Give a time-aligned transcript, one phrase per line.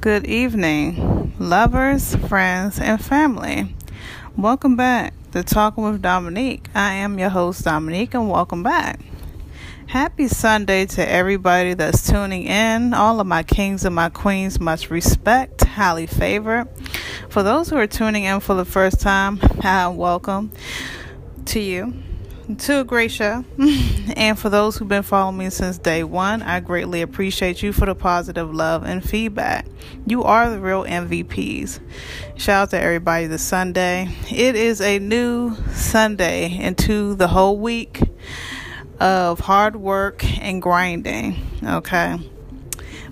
[0.00, 3.74] Good evening, lovers, friends, and family.
[4.36, 6.68] Welcome back to Talking with Dominique.
[6.74, 9.00] I am your host, Dominique, and welcome back.
[9.86, 12.94] Happy Sunday to everybody that's tuning in.
[12.94, 16.68] All of my kings and my queens, much respect, highly favored.
[17.28, 20.52] For those who are tuning in for the first time, welcome
[21.46, 22.05] to you
[22.54, 23.44] to a great show.
[24.16, 27.86] and for those who've been following me since day one, I greatly appreciate you for
[27.86, 29.66] the positive love and feedback.
[30.06, 31.80] You are the real MVPs.
[32.36, 34.08] Shout out to everybody this Sunday.
[34.30, 38.00] It is a new Sunday into the whole week
[39.00, 41.36] of hard work and grinding.
[41.64, 42.16] Okay.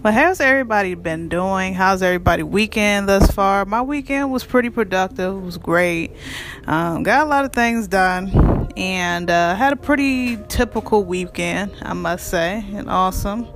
[0.00, 1.74] But how's everybody been doing?
[1.74, 3.64] How's everybody weekend thus far?
[3.64, 5.34] My weekend was pretty productive.
[5.34, 6.12] It was great.
[6.66, 11.92] Um, got a lot of things done and uh, had a pretty typical weekend, I
[11.92, 12.64] must say.
[12.72, 13.46] An awesome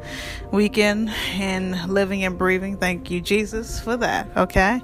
[0.52, 2.76] weekend and living and breathing.
[2.76, 4.28] Thank you, Jesus, for that.
[4.36, 4.80] Okay.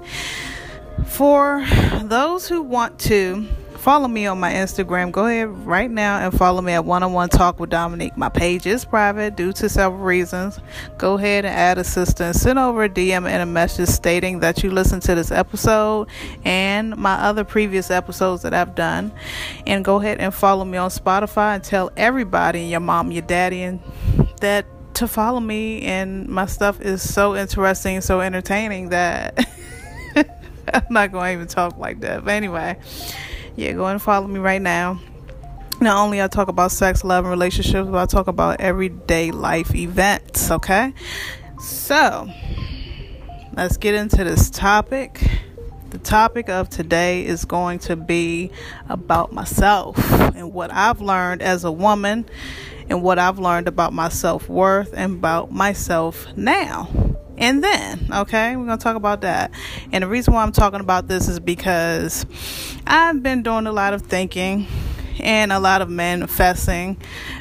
[1.05, 1.65] For
[2.03, 3.47] those who want to
[3.85, 7.13] follow me on my Instagram, go ahead right now and follow me at One on
[7.13, 8.17] One Talk with Dominique.
[8.17, 10.59] My page is private due to several reasons.
[10.97, 12.41] Go ahead and add assistance.
[12.41, 16.07] Send over a DM and a message stating that you listened to this episode
[16.43, 19.11] and my other previous episodes that I've done.
[19.67, 23.21] And go ahead and follow me on Spotify and tell everybody, and your mom, your
[23.21, 23.79] daddy, and
[24.41, 25.83] that to follow me.
[25.83, 29.47] And my stuff is so interesting, so entertaining that.
[30.73, 32.25] I'm not going to even talk like that.
[32.25, 32.79] But anyway,
[33.55, 34.99] yeah, go and follow me right now.
[35.81, 39.75] Not only I talk about sex, love, and relationships, but I talk about everyday life
[39.75, 40.93] events, okay?
[41.59, 42.29] So,
[43.55, 45.21] let's get into this topic.
[45.89, 48.51] The topic of today is going to be
[48.89, 49.97] about myself
[50.35, 52.25] and what I've learned as a woman
[52.89, 56.89] and what I've learned about my self worth and about myself now
[57.37, 59.51] and then okay we're gonna talk about that
[59.91, 62.25] and the reason why i'm talking about this is because
[62.87, 64.67] i've been doing a lot of thinking
[65.19, 66.97] and a lot of manifesting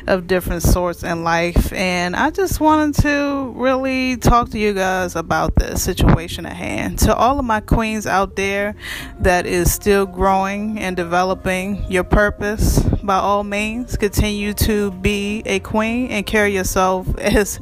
[0.07, 1.73] of different sorts in life.
[1.73, 6.99] And I just wanted to really talk to you guys about the situation at hand.
[7.01, 8.75] To all of my queens out there
[9.21, 15.61] that is still growing and developing your purpose, by all means, continue to be a
[15.61, 17.61] queen and carry yourself as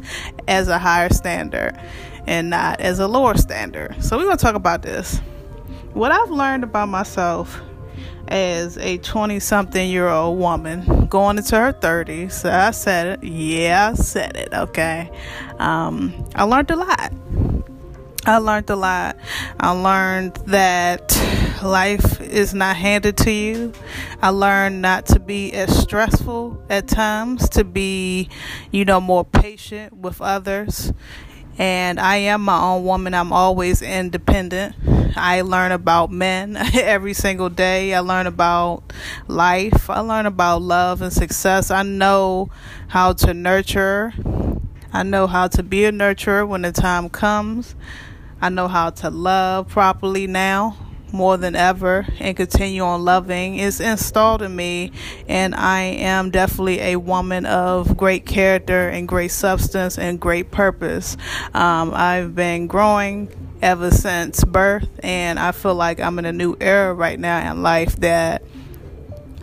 [0.49, 1.79] as a higher standard
[2.27, 4.03] and not as a lower standard.
[4.03, 5.19] So we're gonna talk about this.
[5.93, 7.61] What I've learned about myself
[8.29, 12.45] as a 20 something year old woman going into her 30s.
[12.45, 13.25] I said it.
[13.25, 14.53] Yeah, I said it.
[14.53, 15.11] Okay.
[15.59, 17.13] Um, I learned a lot.
[18.25, 19.19] I learned a lot.
[19.59, 21.13] I learned that
[21.63, 23.73] life is not handed to you.
[24.23, 28.31] I learned not to be as stressful at times, to be,
[28.71, 30.93] you know, more patient with others.
[31.59, 33.15] And I am my own woman.
[33.15, 34.75] I'm always independent.
[35.17, 37.95] I learn about men every single day.
[37.95, 38.93] I learn about
[39.29, 39.91] life.
[39.91, 41.71] I learn about love and success.
[41.71, 42.51] I know
[42.89, 44.15] how to nurture.
[44.93, 47.75] I know how to be a nurturer when the time comes.
[48.41, 50.77] I know how to love properly now
[51.13, 54.93] more than ever and continue on loving is installed in me
[55.29, 61.17] and I am definitely a woman of great character and great substance and great purpose.
[61.55, 63.29] Um, I've been growing
[63.63, 67.63] ever since birth, and I feel like I'm in a new era right now in
[67.63, 68.43] life that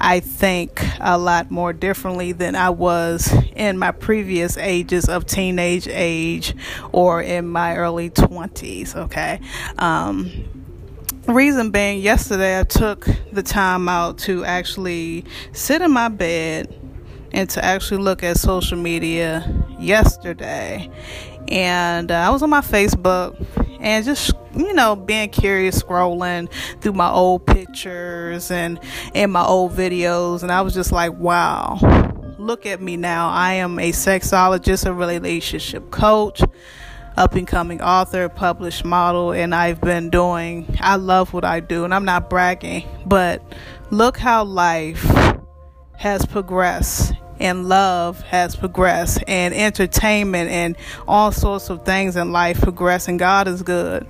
[0.01, 5.87] I think a lot more differently than I was in my previous ages of teenage
[5.89, 6.55] age
[6.91, 8.95] or in my early 20s.
[8.95, 9.41] Okay.
[9.77, 10.58] Um,
[11.27, 16.73] reason being, yesterday I took the time out to actually sit in my bed
[17.31, 20.89] and to actually look at social media yesterday.
[21.47, 23.45] And uh, I was on my Facebook
[23.79, 28.79] and just you know being curious scrolling through my old pictures and
[29.15, 30.43] and my old videos.
[30.43, 31.77] And I was just like wow
[32.39, 33.29] look at me now.
[33.29, 36.41] I am a sexologist a relationship coach
[37.19, 41.83] up and coming author published model and I've been doing I love what I do
[41.83, 43.43] and I'm not bragging but
[43.91, 45.03] look how life
[45.97, 50.77] has progressed and love has progressed and entertainment and
[51.09, 54.07] all sorts of things in life progress and God is good.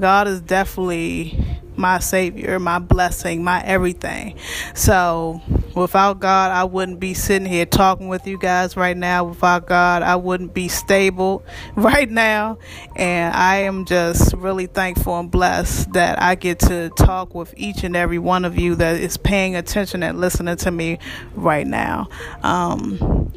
[0.00, 1.38] God is definitely
[1.76, 4.38] my savior, my blessing, my everything.
[4.74, 5.42] So,
[5.76, 9.24] without God, I wouldn't be sitting here talking with you guys right now.
[9.24, 11.44] Without God, I wouldn't be stable
[11.76, 12.58] right now.
[12.96, 17.84] And I am just really thankful and blessed that I get to talk with each
[17.84, 20.98] and every one of you that is paying attention and listening to me
[21.34, 22.08] right now.
[22.42, 23.32] Um,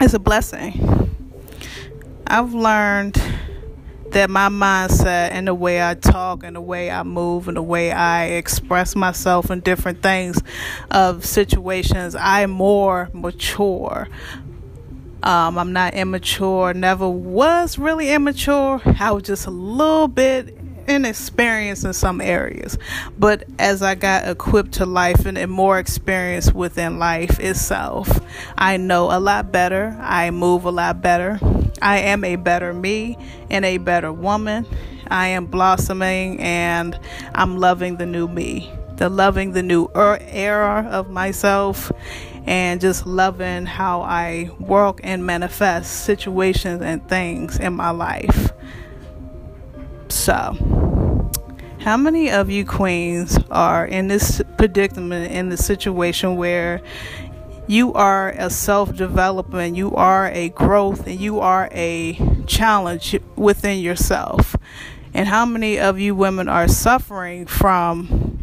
[0.00, 1.10] it's a blessing.
[2.26, 3.20] I've learned
[4.12, 7.62] that my mindset and the way I talk and the way I move and the
[7.62, 10.40] way I express myself in different things
[10.90, 14.08] of situations, I'm more mature.
[15.22, 18.80] Um, I'm not immature, never was really immature.
[18.98, 20.56] I was just a little bit
[20.88, 22.78] inexperienced in some areas.
[23.18, 28.08] But as I got equipped to life and, and more experience within life itself,
[28.56, 29.96] I know a lot better.
[30.00, 31.38] I move a lot better.
[31.82, 33.16] I am a better me
[33.50, 34.66] and a better woman.
[35.08, 36.98] I am blossoming and
[37.34, 41.90] I'm loving the new me, the loving the new er, era of myself,
[42.46, 48.52] and just loving how I work and manifest situations and things in my life.
[50.08, 50.56] So,
[51.80, 56.82] how many of you queens are in this predicament, in the situation where
[57.70, 63.78] you are a self development, you are a growth, and you are a challenge within
[63.78, 64.56] yourself.
[65.14, 68.42] And how many of you women are suffering from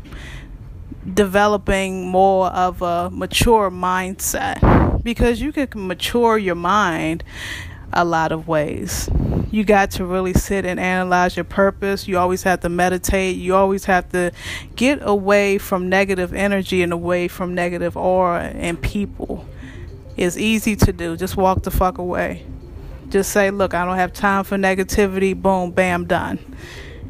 [1.14, 5.04] developing more of a mature mindset?
[5.04, 7.26] Because you can mature your mind
[7.92, 9.10] a lot of ways
[9.52, 12.08] you got to really sit and analyze your purpose.
[12.08, 13.38] You always have to meditate.
[13.38, 14.32] You always have to
[14.76, 19.46] get away from negative energy and away from negative aura and people.
[20.18, 21.16] It's easy to do.
[21.16, 22.46] Just walk the fuck away.
[23.10, 25.40] Just say, look, I don't have time for negativity.
[25.40, 26.40] Boom, bam, done.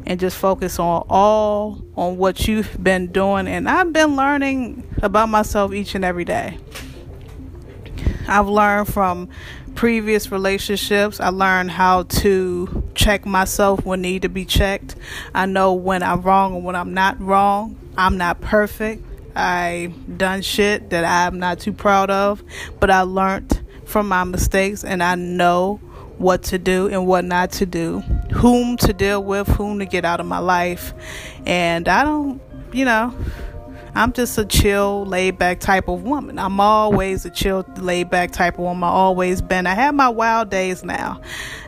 [0.06, 3.48] And just focus on all on what you've been doing.
[3.48, 6.58] And I've been learning about myself each and every day.
[8.28, 9.30] I've learned from
[9.78, 11.20] previous relationships.
[11.20, 14.96] I learned how to check myself when need to be checked.
[15.36, 17.76] I know when I'm wrong and when I'm not wrong.
[17.96, 19.04] I'm not perfect.
[19.36, 22.42] I've done shit that I'm not too proud of,
[22.80, 25.76] but I learned from my mistakes and I know
[26.16, 28.00] what to do and what not to do,
[28.32, 30.92] whom to deal with, whom to get out of my life.
[31.46, 32.40] And I don't,
[32.72, 33.14] you know,
[33.94, 36.38] I'm just a chill, laid back type of woman.
[36.38, 38.84] I'm always a chill, laid back type of woman.
[38.84, 39.66] I always been.
[39.66, 41.20] I have my wild days now.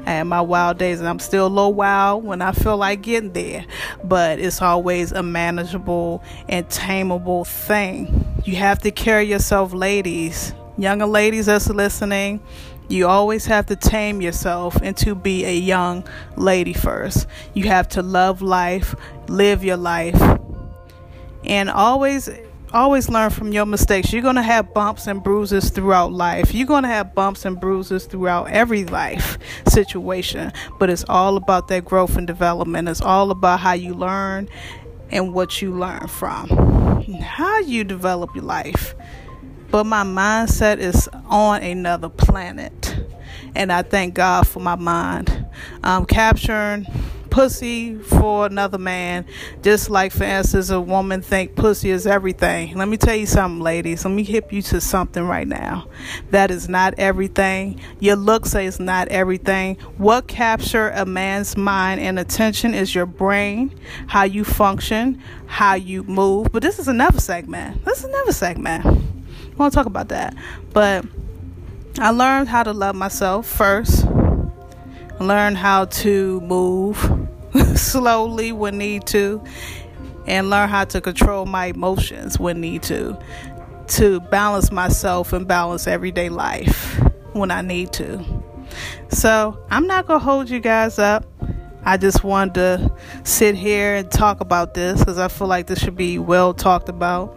[0.07, 3.33] I my wild days, and I'm still a little wild when I feel like getting
[3.33, 3.65] there.
[4.05, 8.27] But it's always a manageable and tameable thing.
[8.45, 12.41] You have to carry yourself, ladies, younger ladies that's listening.
[12.89, 16.05] You always have to tame yourself and to be a young
[16.37, 17.29] lady first.
[17.55, 18.97] You have to love life,
[19.29, 20.40] live your life,
[21.45, 22.29] and always
[22.73, 24.13] always learn from your mistakes.
[24.13, 26.55] You're going to have bumps and bruises throughout life.
[26.55, 29.39] You're going to have bumps and bruises throughout every life
[29.69, 32.89] situation, but it's all about that growth and development.
[32.89, 34.49] It's all about how you learn
[35.11, 36.49] and what you learn from.
[37.21, 38.95] How you develop your life.
[39.71, 42.97] But my mindset is on another planet.
[43.55, 45.47] And I thank God for my mind.
[45.83, 46.87] I'm capturing
[47.41, 49.25] pussy for another man,
[49.63, 52.77] just like for instance a woman think pussy is everything.
[52.77, 54.05] Let me tell you something, ladies.
[54.05, 55.89] Let me hip you to something right now.
[56.33, 57.81] That is not everything.
[57.99, 59.77] Your looks it's not everything.
[59.97, 63.75] What capture a man's mind and attention is your brain,
[64.07, 66.53] how you function, how you move.
[66.53, 67.87] But this is another segment.
[67.87, 68.85] This is another segment.
[68.85, 70.37] I want to talk about that.
[70.75, 71.07] But
[71.99, 74.05] I learned how to love myself first
[75.21, 77.20] learn how to move
[77.75, 79.43] slowly when need to
[80.27, 83.19] and learn how to control my emotions when need to
[83.89, 87.01] to balance myself and balance everyday life
[87.33, 88.25] when I need to.
[89.09, 91.27] So, I'm not going to hold you guys up.
[91.85, 92.93] I just wanted to
[93.25, 96.89] sit here and talk about this because I feel like this should be well talked
[96.89, 97.37] about.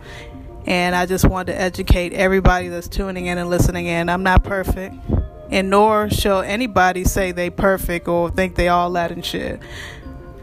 [0.67, 4.10] And I just wanted to educate everybody that's tuning in and listening in.
[4.10, 4.93] I'm not perfect
[5.53, 9.60] and nor shall anybody say they perfect or think they all that and shit.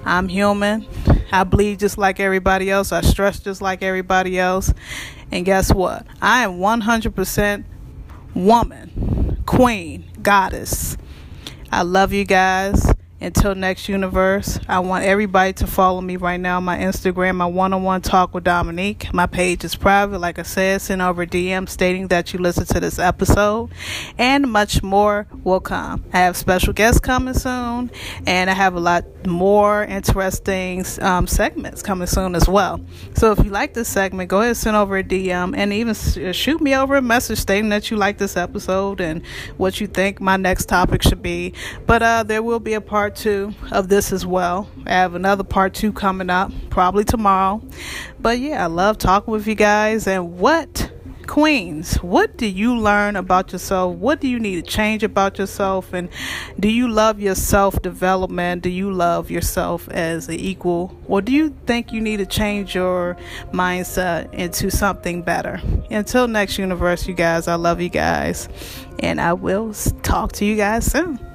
[0.04, 0.86] I'm human.
[1.32, 2.92] I bleed just like everybody else.
[2.92, 4.72] I stress just like everybody else.
[5.30, 6.06] And guess what?
[6.20, 7.64] I am 100%
[8.34, 10.96] woman, queen, goddess.
[11.70, 12.94] I love you guys.
[13.22, 17.44] Until next universe, I want everybody to follow me right now on my Instagram, my
[17.44, 19.12] one on one talk with Dominique.
[19.12, 20.80] My page is private, like I said.
[20.80, 23.72] Send over DM stating that you listen to this episode,
[24.16, 26.02] and much more will come.
[26.14, 27.90] I have special guests coming soon,
[28.26, 32.80] and I have a lot more interesting um, segments coming soon as well.
[33.14, 36.32] So if you like this segment, go ahead and send over a DM and even
[36.32, 39.24] shoot me over a message stating that you like this episode and
[39.56, 41.54] what you think my next topic should be.
[41.86, 44.68] But uh, there will be a part two of this as well.
[44.86, 47.62] I have another part two coming up, probably tomorrow.
[48.18, 50.06] But yeah, I love talking with you guys.
[50.06, 50.89] And what
[51.30, 53.94] Queens, what do you learn about yourself?
[53.94, 55.92] What do you need to change about yourself?
[55.92, 56.08] And
[56.58, 58.64] do you love your self development?
[58.64, 60.92] Do you love yourself as an equal?
[61.06, 63.16] Or do you think you need to change your
[63.52, 65.60] mindset into something better?
[65.88, 68.48] Until next universe, you guys, I love you guys.
[68.98, 69.72] And I will
[70.02, 71.29] talk to you guys soon.